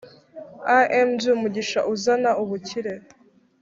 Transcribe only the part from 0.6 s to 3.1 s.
Img umugisha uzana ubukire